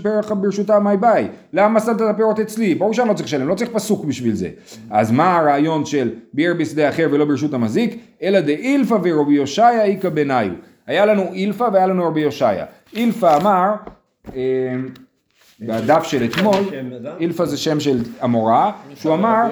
[0.03, 1.27] פרח ברשותם מי ביי.
[1.53, 2.75] למה שמת את הפירות אצלי?
[2.75, 4.49] ברור שאני לא צריך לשלם, לא צריך פסוק בשביל זה.
[4.89, 7.99] אז מה הרעיון של ביאר בשדה אחר ולא ברשות המזיק?
[8.21, 10.51] אלא דאילפא ורבי יושעיה איכא בניו.
[10.87, 12.65] היה לנו אילפא והיה לנו רבי יושעיה.
[12.93, 13.73] אילפא אמר,
[14.35, 14.41] אה,
[15.59, 16.63] בדף של אתמול?
[17.19, 19.47] אילפא זה שם של המורה, שהוא אמר.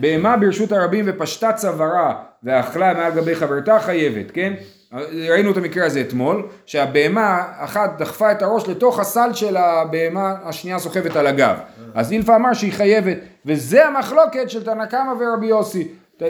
[0.00, 4.52] בהמה ברשות הרבים ופשטה צווארה ואכלה מעל גבי חברתה חייבת, כן?
[5.28, 10.78] ראינו את המקרה הזה אתמול, שהבהמה אחת דחפה את הראש לתוך הסל של הבהמה, השנייה
[10.78, 11.56] סוחבת על הגב.
[11.94, 15.88] אז אילפה אמר שהיא חייבת, וזה המחלוקת של תנא קמא ורבי יוסי,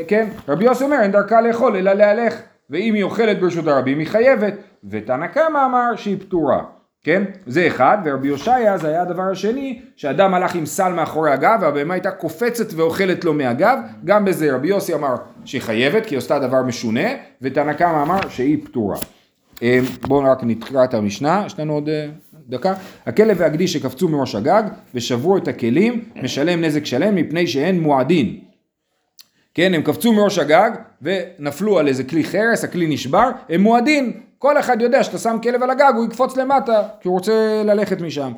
[0.08, 0.28] כן?
[0.48, 2.34] רבי יוסי אומר אין דרכה לאכול אלא להלך,
[2.70, 4.54] ואם היא אוכלת ברשות הרבים היא חייבת,
[4.90, 6.77] ותנא קמא אמר שהיא פטורה.
[7.08, 7.22] כן?
[7.46, 11.94] זה אחד, ורבי הושעיה זה היה הדבר השני, שאדם הלך עם סל מאחורי הגב והבהמה
[11.94, 16.38] הייתה קופצת ואוכלת לו מהגב, גם בזה רבי יוסי אמר שהיא חייבת כי היא עשתה
[16.38, 17.08] דבר משונה,
[17.42, 18.96] ותנא קמא אמר שהיא פטורה.
[19.62, 22.06] אה, בואו רק נקרא את המשנה, יש לנו עוד אה,
[22.48, 22.74] דקה.
[23.06, 24.62] הכלב והגדי שקפצו מראש הגג
[24.94, 28.40] ושברו את הכלים, משלם נזק שלם מפני שהן מועדין.
[29.54, 30.70] כן, הם קפצו מראש הגג
[31.02, 34.27] ונפלו על איזה כלי חרס, הכלי נשבר, הם מועדים.
[34.38, 38.00] כל אחד יודע שאתה שם כלב על הגג, הוא יקפוץ למטה, כי הוא רוצה ללכת
[38.00, 38.32] משם.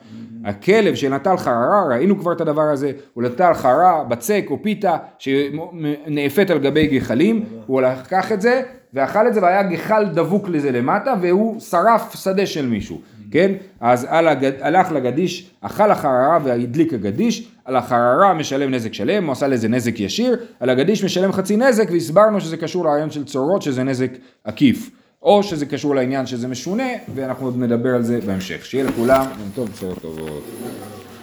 [0.45, 6.51] הכלב שנטל חררה, ראינו כבר את הדבר הזה, הוא נטל חררה, בצק או פיתה, שנאפת
[6.51, 8.63] על גבי גחלים, הוא לקח את זה,
[8.95, 13.01] ואכל את זה, והיה גחל דבוק לזה למטה, והוא שרף שדה של מישהו.
[13.31, 13.53] כן?
[13.81, 14.53] אז הגד...
[14.61, 20.01] הלך לגדיש, אכל החררה והדליק הגדיש, על החררה משלם נזק שלם, הוא עשה לזה נזק
[20.01, 24.11] ישיר, על הגדיש משלם חצי נזק, והסברנו שזה קשור לרעיון של צורות, שזה נזק
[24.45, 24.91] עקיף.
[25.23, 28.65] או שזה קשור לעניין שזה משונה, ואנחנו עוד נדבר על זה בהמשך.
[28.65, 30.45] שיהיה לכולם, יום טוב, בשורות טובות.